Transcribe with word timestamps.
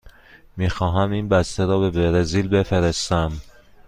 می 0.57 0.69
خواهم 0.69 1.11
این 1.11 1.29
بسته 1.29 1.65
را 1.65 1.79
به 1.79 1.89
برزیل 1.91 2.47
بفرستم. 2.47 3.31